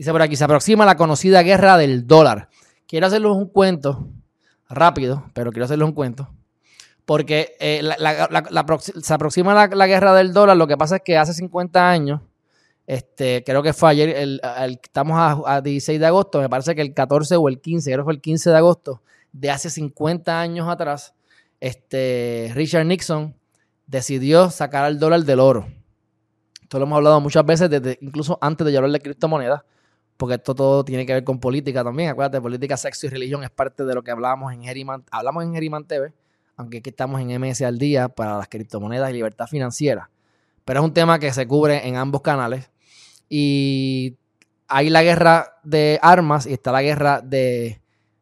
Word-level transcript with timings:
Dice 0.00 0.12
por 0.12 0.22
aquí, 0.22 0.34
se 0.34 0.44
aproxima 0.44 0.86
la 0.86 0.96
conocida 0.96 1.42
guerra 1.42 1.76
del 1.76 2.06
dólar. 2.06 2.48
Quiero 2.86 3.06
hacerles 3.06 3.32
un 3.32 3.48
cuento 3.48 4.08
rápido, 4.66 5.26
pero 5.34 5.52
quiero 5.52 5.66
hacerles 5.66 5.86
un 5.86 5.92
cuento. 5.92 6.30
Porque 7.04 7.54
eh, 7.60 7.82
se 9.02 9.12
aproxima 9.12 9.52
la, 9.66 9.86
guerra 9.86 10.14
del 10.14 10.32
dólar. 10.32 10.56
Lo 10.56 10.66
que 10.66 10.78
pasa 10.78 10.96
es 10.96 11.02
que 11.04 11.18
hace 11.18 11.34
50 11.34 11.90
años, 11.90 12.22
este, 12.86 13.44
creo 13.44 13.62
que 13.62 13.74
fue 13.74 13.90
ayer, 13.90 14.40
estamos 14.82 15.18
a, 15.18 15.56
a, 15.56 15.60
16 15.60 16.00
de 16.00 16.06
agosto, 16.06 16.40
me 16.40 16.48
parece 16.48 16.74
que 16.74 16.80
el 16.80 16.94
14 16.94 17.36
o 17.36 17.50
el 17.50 17.60
15, 17.60 17.90
creo 17.90 18.02
que 18.02 18.04
fue 18.04 18.14
el 18.14 18.22
15 18.22 18.48
de 18.48 18.56
agosto, 18.56 19.02
de 19.32 19.50
hace 19.50 19.68
50 19.68 20.40
años 20.40 20.66
atrás, 20.66 21.12
este, 21.60 22.50
Richard 22.54 22.86
Nixon 22.86 23.36
decidió 23.86 24.48
sacar 24.48 24.84
al 24.86 24.98
dólar 24.98 25.24
del 25.24 25.40
oro. 25.40 25.66
Esto 26.62 26.78
lo 26.78 26.86
hemos 26.86 26.96
hablado 26.96 27.20
muchas 27.20 27.44
veces, 27.44 27.68
desde, 27.68 27.98
incluso 28.00 28.38
antes 28.40 28.66
de 28.66 28.74
hablar 28.74 28.92
de 28.92 29.00
criptomonedas 29.00 29.60
porque 30.20 30.34
esto 30.34 30.54
todo 30.54 30.84
tiene 30.84 31.06
que 31.06 31.14
ver 31.14 31.24
con 31.24 31.40
política 31.40 31.82
también. 31.82 32.10
Acuérdate, 32.10 32.42
política, 32.42 32.76
sexo 32.76 33.06
y 33.06 33.08
religión 33.08 33.42
es 33.42 33.48
parte 33.48 33.86
de 33.86 33.94
lo 33.94 34.02
que 34.02 34.10
hablamos 34.10 34.52
en 34.52 34.62
Geriman, 34.62 35.02
hablamos 35.10 35.44
en 35.44 35.54
Geriman 35.54 35.86
TV, 35.86 36.12
aunque 36.56 36.76
aquí 36.76 36.90
estamos 36.90 37.22
en 37.22 37.40
MS 37.40 37.62
al 37.62 37.78
día 37.78 38.10
para 38.10 38.36
las 38.36 38.46
criptomonedas 38.46 39.08
y 39.08 39.14
libertad 39.14 39.46
financiera. 39.46 40.10
Pero 40.66 40.80
es 40.80 40.84
un 40.84 40.92
tema 40.92 41.18
que 41.18 41.32
se 41.32 41.46
cubre 41.46 41.88
en 41.88 41.96
ambos 41.96 42.20
canales. 42.20 42.70
Y 43.30 44.18
hay 44.68 44.90
la 44.90 45.02
guerra 45.02 45.58
de 45.64 45.98
armas 46.02 46.44
y 46.44 46.52
está 46.52 46.70
la 46.70 46.82
guerra 46.82 47.22
de 47.22 47.80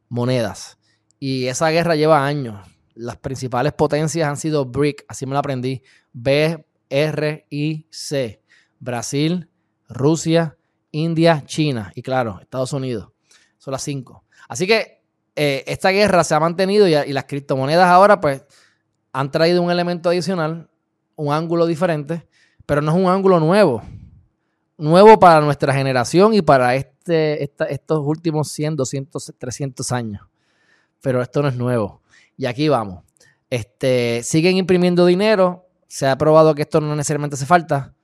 monedas. 0.09 0.79
Y 1.19 1.49
esa 1.49 1.69
guerra 1.71 1.96
lleva 1.96 2.24
años. 2.24 2.65
Las 2.95 3.16
principales 3.16 3.73
potencias 3.73 4.29
han 4.29 4.37
sido 4.37 4.66
BRIC, 4.66 5.05
así 5.09 5.27
me 5.27 5.33
lo 5.33 5.41
aprendí. 5.41 5.83
B, 6.13 6.65
R, 6.91 7.46
I, 7.51 7.87
C. 7.91 8.41
Brasil, 8.79 9.51
Rusia, 9.88 10.57
India, 10.91 11.43
China 11.47 11.93
y 11.95 12.03
claro, 12.03 12.39
Estados 12.41 12.73
Unidos. 12.73 13.11
Son 13.59 13.73
las 13.73 13.83
cinco. 13.83 14.25
Así 14.49 14.67
que 14.67 15.03
eh, 15.37 15.65
esta 15.67 15.91
guerra 15.91 16.25
se 16.25 16.35
ha 16.35 16.41
mantenido 16.41 16.89
y, 16.89 17.13
las 17.13 17.25
criptomonedas 17.25 17.87
ahora 17.87 18.21
pues 18.21 18.45
han 19.13 19.31
traído 19.31 19.63
un 19.63 19.71
elemento 19.71 20.09
adicional, 20.09 20.69
un 21.16 21.33
ángulo 21.33 21.66
diferente, 21.66 22.27
pero 22.66 22.83
no 22.83 22.91
es 22.91 22.97
un 22.97 23.09
ángulo 23.09 23.39
nuevo. 23.41 23.83
Nuevo 24.77 25.19
para 25.19 25.41
nuestra 25.41 25.73
generación 25.73 26.35
y 26.35 26.43
para 26.43 26.75
este, 26.75 27.43
estos 27.43 28.01
últimos 28.05 28.49
100, 28.51 28.77
200, 28.77 29.35
300 29.39 29.93
años. 29.93 30.27
Pero 31.01 31.23
esto 31.23 31.43
no 31.43 31.49
es 31.49 31.57
nuevo. 31.57 32.03
Y 32.37 32.47
aquí 32.47 32.69
vamos. 32.69 33.05
Este, 33.51 34.23
siguen 34.23 34.57
imprimiendo 34.57 35.07
dinero. 35.07 35.66
Se 35.87 36.07
ha 36.07 36.19
probado 36.19 36.55
que 36.55 36.63
esto 36.63 36.81
no 36.81 36.95
necesariamente 36.95 37.35
hace 37.35 37.47
falta. 37.47 37.95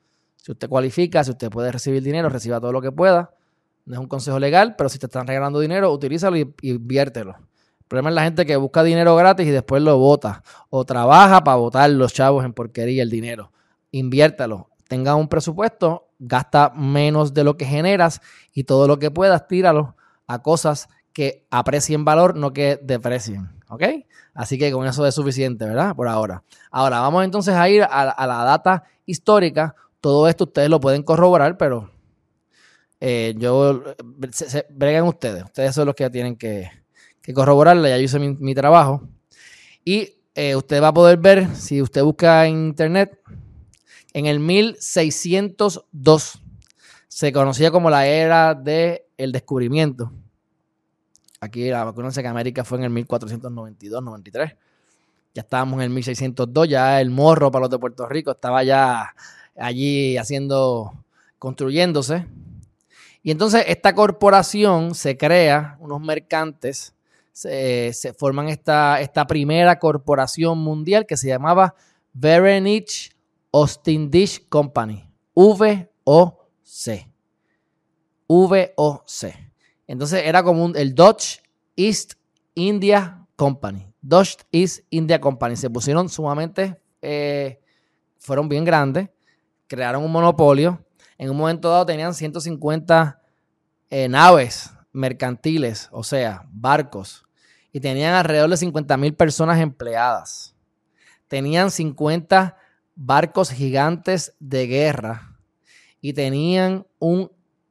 Si 0.44 0.52
usted 0.52 0.68
cualifica, 0.68 1.24
si 1.24 1.30
usted 1.30 1.48
puede 1.48 1.72
recibir 1.72 2.02
dinero, 2.02 2.28
reciba 2.28 2.60
todo 2.60 2.70
lo 2.70 2.82
que 2.82 2.92
pueda. 2.92 3.30
No 3.86 3.94
es 3.94 3.98
un 3.98 4.06
consejo 4.06 4.38
legal, 4.38 4.74
pero 4.76 4.90
si 4.90 4.98
te 4.98 5.06
están 5.06 5.26
regalando 5.26 5.58
dinero, 5.58 5.90
utilízalo 5.90 6.36
y, 6.36 6.54
inviértelo. 6.60 7.30
El 7.38 7.86
problema 7.88 8.10
es 8.10 8.14
la 8.14 8.24
gente 8.24 8.44
que 8.44 8.54
busca 8.56 8.82
dinero 8.82 9.16
gratis 9.16 9.46
y 9.46 9.50
después 9.50 9.82
lo 9.82 9.96
vota. 9.96 10.42
O 10.68 10.84
trabaja 10.84 11.42
para 11.44 11.56
votar 11.56 11.88
los 11.88 12.12
chavos 12.12 12.44
en 12.44 12.52
porquería 12.52 13.02
el 13.02 13.08
dinero. 13.08 13.52
Inviértalo. 13.90 14.68
Tenga 14.86 15.14
un 15.14 15.28
presupuesto, 15.28 16.10
gasta 16.18 16.68
menos 16.76 17.32
de 17.32 17.42
lo 17.42 17.56
que 17.56 17.64
generas 17.64 18.20
y 18.52 18.64
todo 18.64 18.86
lo 18.86 18.98
que 18.98 19.10
puedas, 19.10 19.48
tíralo 19.48 19.96
a 20.26 20.42
cosas 20.42 20.90
que 21.14 21.46
aprecien 21.50 22.04
valor, 22.04 22.36
no 22.36 22.52
que 22.52 22.78
deprecien. 22.82 23.48
¿Ok? 23.70 23.82
Así 24.34 24.58
que 24.58 24.70
con 24.72 24.86
eso 24.86 25.06
es 25.06 25.14
suficiente, 25.14 25.64
¿verdad? 25.64 25.96
Por 25.96 26.06
ahora. 26.06 26.42
Ahora, 26.70 27.00
vamos 27.00 27.24
entonces 27.24 27.54
a 27.54 27.66
ir 27.70 27.82
a 27.82 28.26
la 28.26 28.44
data 28.44 28.84
histórica 29.06 29.74
todo 30.04 30.28
esto 30.28 30.44
ustedes 30.44 30.68
lo 30.68 30.80
pueden 30.80 31.02
corroborar, 31.02 31.56
pero 31.56 31.90
eh, 33.00 33.34
yo, 33.38 33.82
se, 34.32 34.66
bregan 34.68 35.04
ustedes. 35.04 35.44
Ustedes 35.44 35.74
son 35.74 35.86
los 35.86 35.94
que 35.94 36.10
tienen 36.10 36.36
que, 36.36 36.70
que 37.22 37.32
corroborarla. 37.32 37.88
Ya 37.88 37.96
yo 37.96 38.02
hice 38.02 38.18
mi, 38.18 38.54
trabajo. 38.54 39.08
Y 39.82 40.12
eh, 40.34 40.56
usted 40.56 40.82
va 40.82 40.88
a 40.88 40.92
poder 40.92 41.16
ver, 41.16 41.56
si 41.56 41.80
usted 41.80 42.02
busca 42.02 42.44
en 42.44 42.66
internet, 42.66 43.18
en 44.12 44.26
el 44.26 44.40
1602 44.40 46.38
se 47.08 47.32
conocía 47.32 47.70
como 47.70 47.88
la 47.88 48.06
era 48.06 48.52
del 48.52 49.32
descubrimiento. 49.32 50.12
Aquí 51.40 51.70
la 51.70 51.80
acuérdense 51.80 52.20
que 52.20 52.28
América 52.28 52.62
fue 52.62 52.76
en 52.76 52.84
el 52.84 53.06
1492-93. 53.06 54.54
Ya 55.32 55.40
estábamos 55.40 55.78
en 55.78 55.84
el 55.84 55.90
1602, 55.90 56.68
ya 56.68 57.00
el 57.00 57.08
morro 57.08 57.50
para 57.50 57.62
los 57.62 57.70
de 57.70 57.78
Puerto 57.78 58.06
Rico 58.06 58.32
estaba 58.32 58.62
ya 58.64 59.14
allí 59.56 60.16
haciendo, 60.16 60.92
construyéndose. 61.38 62.26
Y 63.22 63.30
entonces 63.30 63.64
esta 63.68 63.94
corporación 63.94 64.94
se 64.94 65.16
crea, 65.16 65.76
unos 65.80 66.00
mercantes, 66.00 66.94
se, 67.32 68.14
forman 68.16 68.48
esta, 68.48 69.00
esta, 69.00 69.26
primera 69.26 69.78
corporación 69.78 70.58
mundial 70.58 71.06
que 71.06 71.16
se 71.16 71.28
llamaba 71.28 71.74
Verenich 72.12 73.16
Dish 74.08 74.46
Company, 74.48 75.08
VOC. 75.34 75.88
VOC. 78.28 79.34
Entonces 79.86 80.22
era 80.24 80.42
como 80.42 80.66
el 80.74 80.94
Dutch 80.94 81.38
East 81.76 82.14
India 82.54 83.26
Company. 83.36 83.86
Dutch 84.00 84.36
East 84.52 84.80
India 84.90 85.20
Company. 85.20 85.56
Se 85.56 85.70
pusieron 85.70 86.08
sumamente, 86.08 86.76
eh, 87.00 87.58
fueron 88.18 88.48
bien 88.48 88.64
grandes 88.64 89.08
crearon 89.66 90.04
un 90.04 90.12
monopolio. 90.12 90.84
En 91.18 91.30
un 91.30 91.36
momento 91.36 91.70
dado 91.70 91.86
tenían 91.86 92.14
150 92.14 93.20
eh, 93.90 94.08
naves 94.08 94.72
mercantiles, 94.92 95.88
o 95.92 96.04
sea, 96.04 96.46
barcos, 96.50 97.24
y 97.72 97.80
tenían 97.80 98.14
alrededor 98.14 98.50
de 98.50 98.56
50 98.56 98.96
mil 98.96 99.14
personas 99.14 99.60
empleadas. 99.60 100.54
Tenían 101.28 101.70
50 101.70 102.56
barcos 102.94 103.50
gigantes 103.50 104.34
de 104.38 104.66
guerra 104.66 105.36
y 106.00 106.12
tenían 106.12 106.86
un 106.98 107.30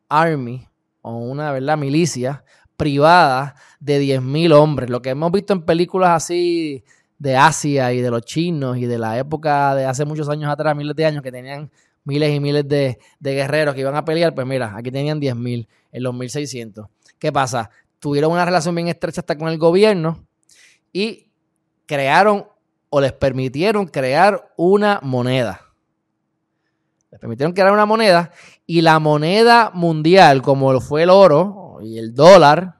army 0.09 0.67
o 1.01 1.17
una 1.17 1.51
¿verdad? 1.51 1.77
milicia 1.77 2.43
privada 2.75 3.55
de 3.79 3.99
10 3.99 4.21
mil 4.21 4.51
hombres. 4.51 4.89
Lo 4.89 5.01
que 5.01 5.11
hemos 5.11 5.31
visto 5.31 5.53
en 5.53 5.63
películas 5.63 6.11
así 6.11 6.83
de 7.17 7.35
Asia 7.35 7.93
y 7.93 8.01
de 8.01 8.11
los 8.11 8.21
chinos 8.23 8.77
y 8.77 8.85
de 8.85 8.97
la 8.97 9.17
época 9.17 9.75
de 9.75 9.85
hace 9.85 10.05
muchos 10.05 10.29
años 10.29 10.51
atrás, 10.51 10.75
miles 10.75 10.95
de 10.95 11.05
años, 11.05 11.23
que 11.23 11.31
tenían 11.31 11.71
miles 12.05 12.35
y 12.35 12.39
miles 12.39 12.67
de, 12.67 12.99
guerreros 13.19 13.75
que 13.75 13.81
iban 13.81 13.95
a 13.95 14.05
pelear, 14.05 14.35
pues 14.35 14.45
mira, 14.45 14.73
aquí 14.75 14.91
tenían 14.91 15.21
10.000 15.21 15.67
en 15.91 16.03
los 16.03 16.13
1600. 16.13 16.87
¿Qué 17.19 17.31
pasa? 17.31 17.69
Tuvieron 17.99 18.31
una 18.31 18.45
relación 18.45 18.75
bien 18.75 18.87
estrecha 18.87 19.21
hasta 19.21 19.37
con 19.37 19.47
el 19.47 19.57
gobierno 19.57 20.25
y 20.91 21.27
crearon 21.85 22.47
o 22.89 23.01
les 23.01 23.13
permitieron 23.13 23.87
crear 23.87 24.51
una 24.57 24.99
moneda. 25.01 25.61
Les 27.09 27.19
permitieron 27.19 27.53
crear 27.53 27.71
una 27.71 27.85
moneda 27.85 28.31
y 28.65 28.81
la 28.81 28.99
moneda 28.99 29.71
mundial, 29.73 30.41
como 30.41 30.73
lo 30.73 30.81
fue 30.81 31.03
el 31.03 31.09
oro 31.09 31.79
y 31.81 31.97
el 31.97 32.13
dólar, 32.13 32.79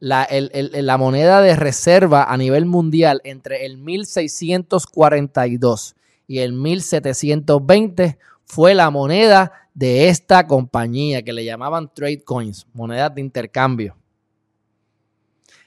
la, 0.00 0.26
la 0.30 0.98
moneda 0.98 1.40
de 1.40 1.54
reserva 1.54 2.24
a 2.24 2.36
nivel 2.36 2.66
mundial 2.66 3.20
entre 3.24 3.66
el 3.66 3.78
1642 3.78 5.94
y 6.26 6.38
el 6.38 6.54
1720 6.54 8.18
fue 8.44 8.74
la 8.74 8.90
moneda 8.90 9.52
de 9.74 10.08
esta 10.08 10.46
compañía 10.46 11.22
que 11.22 11.32
le 11.32 11.44
llamaban 11.44 11.92
trade 11.94 12.24
coins, 12.24 12.66
monedas 12.72 13.14
de 13.14 13.20
intercambio. 13.20 13.96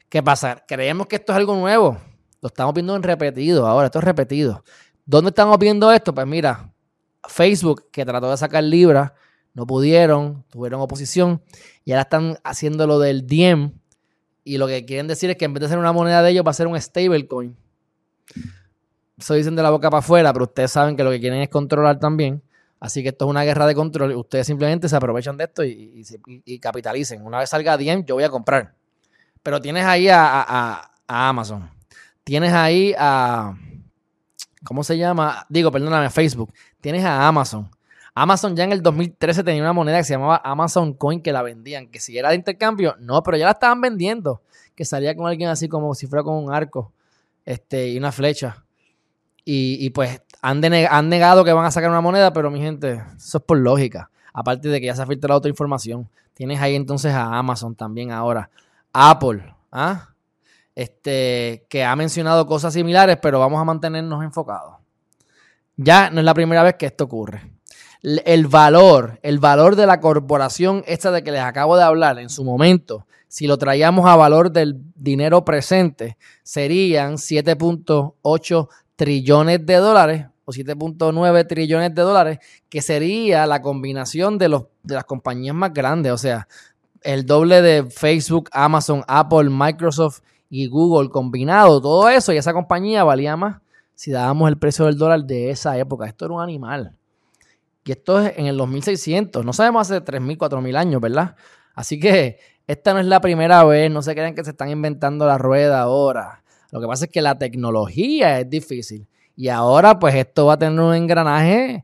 ¿Qué 0.09 0.21
pasa? 0.21 0.63
Creemos 0.67 1.07
que 1.07 1.15
esto 1.15 1.31
es 1.31 1.37
algo 1.37 1.55
nuevo. 1.55 1.97
Lo 2.41 2.47
estamos 2.47 2.73
viendo 2.73 2.95
en 2.95 3.03
repetido 3.03 3.65
ahora, 3.65 3.85
esto 3.85 3.99
es 3.99 4.05
repetido. 4.05 4.63
¿Dónde 5.05 5.29
estamos 5.29 5.57
viendo 5.57 5.91
esto? 5.91 6.13
Pues 6.13 6.27
mira, 6.27 6.73
Facebook, 7.27 7.89
que 7.91 8.05
trató 8.05 8.29
de 8.29 8.37
sacar 8.37 8.63
Libra, 8.63 9.13
no 9.53 9.65
pudieron, 9.65 10.43
tuvieron 10.49 10.81
oposición, 10.81 11.41
y 11.85 11.91
ahora 11.91 12.01
están 12.01 12.37
haciendo 12.43 12.87
lo 12.87 12.99
del 12.99 13.27
Diem, 13.27 13.79
y 14.43 14.57
lo 14.57 14.67
que 14.67 14.85
quieren 14.85 15.07
decir 15.07 15.29
es 15.29 15.37
que 15.37 15.45
en 15.45 15.53
vez 15.53 15.61
de 15.61 15.69
ser 15.69 15.77
una 15.77 15.91
moneda 15.91 16.21
de 16.21 16.31
ellos, 16.31 16.45
va 16.45 16.51
a 16.51 16.53
ser 16.53 16.67
un 16.67 16.79
stablecoin 16.79 17.55
se 19.23 19.35
dicen 19.35 19.55
de 19.55 19.63
la 19.63 19.69
boca 19.69 19.89
para 19.89 19.99
afuera, 19.99 20.33
pero 20.33 20.45
ustedes 20.45 20.71
saben 20.71 20.95
que 20.95 21.03
lo 21.03 21.11
que 21.11 21.19
quieren 21.19 21.41
es 21.41 21.49
controlar 21.49 21.99
también. 21.99 22.41
Así 22.79 23.01
que 23.01 23.09
esto 23.09 23.25
es 23.25 23.29
una 23.29 23.43
guerra 23.43 23.65
de 23.65 23.75
control. 23.75 24.13
Ustedes 24.15 24.45
simplemente 24.45 24.89
se 24.89 24.95
aprovechan 24.95 25.37
de 25.37 25.45
esto 25.45 25.63
y, 25.63 26.59
capitalicen. 26.59 27.25
Una 27.25 27.39
vez 27.39 27.49
salga 27.49 27.77
Diem, 27.77 28.03
yo 28.05 28.15
voy 28.15 28.25
a 28.25 28.29
comprar. 28.29 28.75
Pero 29.41 29.61
tienes 29.61 29.85
ahí 29.85 30.09
a, 30.11 30.91
Amazon. 31.07 31.69
Tienes 32.23 32.51
ahí 32.53 32.93
a. 32.97 33.55
¿Cómo 34.65 34.83
se 34.83 34.97
llama? 34.97 35.45
Digo, 35.49 35.71
perdóname, 35.71 36.09
Facebook. 36.09 36.53
Tienes 36.81 37.05
a 37.05 37.27
Amazon. 37.27 37.69
Amazon 38.15 38.55
ya 38.55 38.63
en 38.63 38.71
el 38.71 38.81
2013 38.83 39.43
tenía 39.43 39.61
una 39.61 39.73
moneda 39.73 39.97
que 39.97 40.03
se 40.03 40.13
llamaba 40.13 40.41
Amazon 40.43 40.93
Coin 40.93 41.21
que 41.21 41.33
la 41.33 41.41
vendían. 41.41 41.87
Que 41.87 41.99
si 41.99 42.17
era 42.17 42.29
de 42.29 42.35
intercambio, 42.35 42.95
no, 42.99 43.23
pero 43.23 43.37
ya 43.37 43.45
la 43.45 43.51
estaban 43.51 43.81
vendiendo. 43.81 44.41
Que 44.75 44.85
salía 44.85 45.15
con 45.15 45.27
alguien 45.27 45.49
así 45.49 45.67
como 45.67 45.93
si 45.95 46.07
fuera 46.07 46.23
con 46.23 46.35
un 46.35 46.53
arco 46.53 46.91
este, 47.45 47.89
y 47.89 47.97
una 47.97 48.11
flecha. 48.11 48.63
Y, 49.45 49.89
pues 49.89 50.21
han, 50.41 50.63
han, 50.63 51.09
negado 51.09 51.43
que 51.43 51.51
van 51.51 51.65
a 51.65 51.71
sacar 51.71 51.89
una 51.89 51.99
moneda, 51.99 52.31
pero 52.31 52.49
mi 52.49 52.61
gente, 52.61 53.03
eso 53.17 53.39
es 53.39 53.43
por 53.43 53.57
lógica. 53.57 54.09
Aparte 54.31 54.69
de 54.69 54.79
que 54.79 54.85
ya 54.85 54.95
se 54.95 55.01
ha 55.01 55.05
filtrado 55.05 55.37
otra 55.37 55.49
información. 55.49 56.07
Tienes 56.33 56.61
ahí 56.61 56.75
entonces 56.75 57.13
a 57.13 57.37
Amazon 57.37 57.75
también 57.75 58.11
ahora. 58.11 58.49
Apple, 58.93 59.53
¿ah? 59.71 60.09
Este, 60.75 61.65
que 61.69 61.83
ha 61.83 61.95
mencionado 61.95 62.47
cosas 62.47 62.73
similares, 62.73 63.17
pero 63.21 63.39
vamos 63.39 63.59
a 63.59 63.65
mantenernos 63.65 64.23
enfocados. 64.23 64.75
Ya 65.75 66.09
no 66.09 66.19
es 66.19 66.25
la 66.25 66.33
primera 66.33 66.63
vez 66.63 66.75
que 66.75 66.85
esto 66.85 67.03
ocurre. 67.03 67.52
El 68.03 68.47
valor, 68.47 69.17
el 69.23 69.39
valor 69.39 69.77
de 69.77 69.85
la 69.85 70.01
corporación 70.01 70.83
esta 70.87 71.09
de 71.09 71.23
que 71.23 71.31
les 71.31 71.41
acabo 71.41 71.77
de 71.77 71.83
hablar 71.83 72.19
en 72.19 72.29
su 72.29 72.43
momento, 72.43 73.07
si 73.29 73.47
lo 73.47 73.57
traíamos 73.57 74.05
a 74.05 74.17
valor 74.17 74.51
del 74.51 74.77
dinero 74.93 75.45
presente, 75.45 76.17
serían 76.43 77.13
7.8 77.13 78.67
trillones 78.97 79.65
de 79.65 79.75
dólares 79.75 80.25
o 80.43 80.51
7.9 80.51 81.47
trillones 81.47 81.95
de 81.95 82.01
dólares, 82.01 82.39
que 82.67 82.81
sería 82.81 83.47
la 83.47 83.61
combinación 83.61 84.37
de, 84.37 84.49
los, 84.49 84.65
de 84.83 84.95
las 84.95 85.05
compañías 85.05 85.55
más 85.55 85.73
grandes, 85.73 86.11
o 86.11 86.17
sea, 86.17 86.49
el 87.03 87.25
doble 87.25 87.61
de 87.61 87.89
Facebook, 87.89 88.49
Amazon, 88.51 89.03
Apple, 89.07 89.49
Microsoft 89.49 90.19
y 90.49 90.67
Google 90.67 91.09
combinado, 91.09 91.81
todo 91.81 92.09
eso 92.09 92.33
y 92.33 92.37
esa 92.37 92.51
compañía 92.51 93.05
valía 93.05 93.37
más 93.37 93.61
si 93.95 94.11
dábamos 94.11 94.49
el 94.49 94.57
precio 94.57 94.85
del 94.85 94.97
dólar 94.97 95.23
de 95.23 95.49
esa 95.49 95.77
época. 95.77 96.05
Esto 96.05 96.25
era 96.25 96.33
un 96.33 96.41
animal. 96.41 96.97
Y 97.85 97.91
esto 97.91 98.21
es 98.21 98.37
en 98.37 98.45
el 98.45 98.57
2600, 98.57 99.43
no 99.43 99.53
sabemos 99.53 99.89
hace 99.89 100.03
3.000, 100.03 100.37
4.000 100.37 100.77
años, 100.77 101.01
¿verdad? 101.01 101.35
Así 101.75 101.99
que 101.99 102.39
esta 102.65 102.93
no 102.93 102.99
es 102.99 103.05
la 103.05 103.19
primera 103.19 103.63
vez, 103.65 103.91
no 103.91 104.01
se 104.01 104.13
crean 104.13 104.35
que 104.35 104.43
se 104.43 104.51
están 104.51 104.69
inventando 104.69 105.25
la 105.25 105.37
rueda 105.37 105.81
ahora. 105.81 106.43
Lo 106.71 106.79
que 106.79 106.87
pasa 106.87 107.05
es 107.05 107.11
que 107.11 107.21
la 107.21 107.37
tecnología 107.37 108.39
es 108.39 108.49
difícil. 108.49 109.07
Y 109.35 109.49
ahora, 109.49 109.99
pues 109.99 110.15
esto 110.15 110.45
va 110.45 110.53
a 110.53 110.59
tener 110.59 110.79
un 110.79 110.93
engranaje 110.93 111.83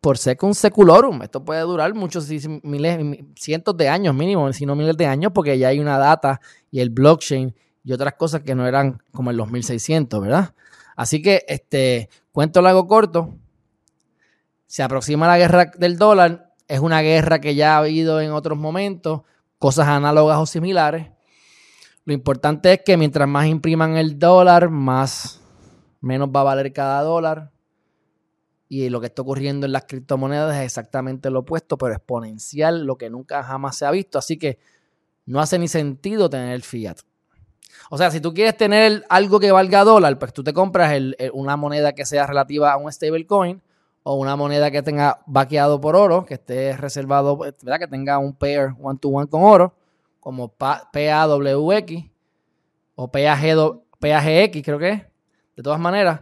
por 0.00 0.16
un 0.42 0.54
seculorum. 0.54 1.22
Esto 1.22 1.44
puede 1.44 1.60
durar 1.62 1.92
muchos, 1.92 2.28
miles, 2.62 3.18
cientos 3.34 3.76
de 3.76 3.88
años 3.88 4.14
mínimo, 4.14 4.52
si 4.52 4.64
no 4.64 4.76
miles 4.76 4.96
de 4.96 5.06
años, 5.06 5.32
porque 5.34 5.58
ya 5.58 5.68
hay 5.68 5.80
una 5.80 5.98
data 5.98 6.40
y 6.70 6.80
el 6.80 6.90
blockchain 6.90 7.54
y 7.82 7.92
otras 7.92 8.14
cosas 8.14 8.42
que 8.42 8.54
no 8.54 8.66
eran 8.66 9.02
como 9.12 9.30
en 9.30 9.36
los 9.36 9.50
1600, 9.50 10.20
¿verdad? 10.20 10.54
Así 10.94 11.20
que, 11.20 11.44
este, 11.48 12.08
cuento 12.30 12.62
largo 12.62 12.86
corto, 12.86 13.34
se 14.66 14.82
aproxima 14.82 15.26
la 15.26 15.38
guerra 15.38 15.70
del 15.76 15.96
dólar, 15.98 16.52
es 16.68 16.80
una 16.80 17.00
guerra 17.00 17.40
que 17.40 17.54
ya 17.54 17.74
ha 17.74 17.78
habido 17.78 18.20
en 18.20 18.32
otros 18.32 18.58
momentos, 18.58 19.22
cosas 19.58 19.88
análogas 19.88 20.38
o 20.38 20.46
similares. 20.46 21.10
Lo 22.04 22.12
importante 22.12 22.72
es 22.72 22.80
que 22.84 22.96
mientras 22.96 23.28
más 23.28 23.46
impriman 23.46 23.96
el 23.96 24.18
dólar, 24.18 24.70
más 24.70 25.40
menos 26.00 26.28
va 26.28 26.40
a 26.40 26.44
valer 26.44 26.72
cada 26.72 27.02
dólar. 27.02 27.50
Y 28.68 28.88
lo 28.88 29.00
que 29.00 29.06
está 29.06 29.22
ocurriendo 29.22 29.66
en 29.66 29.72
las 29.72 29.84
criptomonedas 29.84 30.56
es 30.56 30.64
exactamente 30.64 31.30
lo 31.30 31.40
opuesto, 31.40 31.78
pero 31.78 31.94
exponencial, 31.94 32.84
lo 32.84 32.96
que 32.96 33.10
nunca 33.10 33.42
jamás 33.44 33.76
se 33.76 33.86
ha 33.86 33.90
visto. 33.92 34.18
Así 34.18 34.36
que 34.36 34.58
no 35.24 35.40
hace 35.40 35.58
ni 35.58 35.68
sentido 35.68 36.28
tener 36.28 36.52
el 36.52 36.62
fiat. 36.62 36.98
O 37.90 37.98
sea, 37.98 38.10
si 38.10 38.20
tú 38.20 38.34
quieres 38.34 38.56
tener 38.56 39.04
algo 39.08 39.38
que 39.38 39.52
valga 39.52 39.84
dólar, 39.84 40.18
pues 40.18 40.32
tú 40.32 40.42
te 40.42 40.52
compras 40.52 41.00
una 41.32 41.56
moneda 41.56 41.92
que 41.92 42.04
sea 42.04 42.26
relativa 42.26 42.72
a 42.72 42.76
un 42.76 42.90
stablecoin 42.90 43.62
o 44.08 44.14
una 44.14 44.36
moneda 44.36 44.70
que 44.70 44.84
tenga 44.84 45.18
vaqueado 45.26 45.80
por 45.80 45.96
oro, 45.96 46.24
que 46.24 46.34
esté 46.34 46.76
reservado, 46.76 47.36
¿verdad? 47.36 47.80
que 47.80 47.88
tenga 47.88 48.18
un 48.18 48.36
pair 48.36 48.72
one 48.80 48.96
to 49.00 49.08
one 49.08 49.26
con 49.26 49.42
oro, 49.42 49.74
como 50.20 50.46
PAWX 50.46 52.04
o 52.94 53.10
PAGX, 53.10 54.62
creo 54.62 54.78
que 54.78 54.90
es. 54.90 55.02
De 55.56 55.62
todas 55.64 55.80
maneras, 55.80 56.20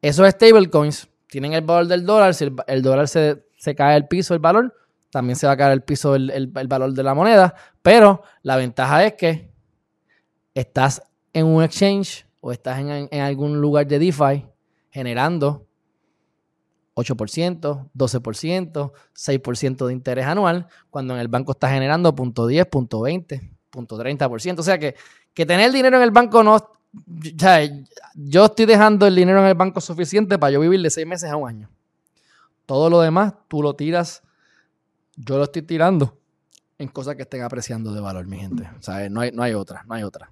esos 0.00 0.26
stablecoins 0.26 1.06
tienen 1.26 1.52
el 1.52 1.60
valor 1.60 1.86
del 1.86 2.06
dólar. 2.06 2.32
Si 2.32 2.50
el, 2.66 2.80
dólar 2.80 3.06
se, 3.08 3.44
cae 3.76 3.94
el 3.94 4.08
piso, 4.08 4.32
el 4.32 4.40
valor, 4.40 4.74
también 5.10 5.36
se 5.36 5.46
va 5.46 5.52
a 5.52 5.56
caer 5.58 5.72
el 5.72 5.82
piso 5.82 6.14
el, 6.14 6.46
valor 6.46 6.94
de 6.94 7.02
la 7.02 7.12
moneda. 7.12 7.54
Pero 7.82 8.22
la 8.40 8.56
ventaja 8.56 9.04
es 9.04 9.12
que 9.16 9.52
estás 10.54 11.02
en 11.34 11.44
un 11.44 11.62
exchange 11.62 12.24
o 12.40 12.52
estás 12.52 12.78
en, 12.78 12.88
en 13.10 13.20
algún 13.20 13.60
lugar 13.60 13.86
de 13.86 13.98
DeFi 13.98 14.46
generando 14.88 15.66
8%, 16.94 17.90
12%, 17.94 18.92
6% 19.14 19.86
de 19.86 19.92
interés 19.92 20.26
anual, 20.26 20.66
cuando 20.90 21.14
en 21.14 21.20
el 21.20 21.28
banco 21.28 21.52
está 21.52 21.70
generando 21.70 22.14
.10, 22.14 22.68
.20, 22.68 23.50
.30%. 23.72 24.58
O 24.58 24.62
sea 24.62 24.78
que, 24.78 24.94
que 25.32 25.46
tener 25.46 25.72
dinero 25.72 25.96
en 25.96 26.02
el 26.02 26.10
banco 26.10 26.42
no, 26.42 26.58
yo 28.14 28.44
estoy 28.44 28.66
dejando 28.66 29.06
el 29.06 29.14
dinero 29.14 29.40
en 29.40 29.46
el 29.46 29.54
banco 29.54 29.80
suficiente 29.80 30.38
para 30.38 30.52
yo 30.52 30.60
vivir 30.60 30.80
de 30.82 30.90
seis 30.90 31.06
meses 31.06 31.30
a 31.30 31.36
un 31.36 31.48
año. 31.48 31.70
Todo 32.66 32.90
lo 32.90 33.00
demás, 33.00 33.34
tú 33.48 33.62
lo 33.62 33.74
tiras, 33.74 34.22
yo 35.16 35.38
lo 35.38 35.44
estoy 35.44 35.62
tirando 35.62 36.18
en 36.78 36.88
cosas 36.88 37.16
que 37.16 37.22
estén 37.22 37.42
apreciando 37.42 37.92
de 37.92 38.00
valor, 38.00 38.26
mi 38.26 38.38
gente. 38.38 38.68
O 38.78 38.82
sea, 38.82 39.08
no 39.08 39.20
hay, 39.20 39.30
no 39.32 39.42
hay 39.42 39.54
otra, 39.54 39.84
no 39.86 39.94
hay 39.94 40.02
otra. 40.02 40.30